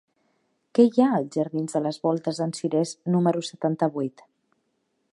Què 0.77 0.85
hi 0.87 1.03
ha 1.03 1.09
als 1.17 1.35
jardins 1.37 1.77
de 1.77 1.83
les 1.87 2.01
Voltes 2.07 2.41
d'en 2.41 2.57
Cirés 2.61 2.97
número 3.17 3.45
setanta-vuit? 3.51 4.29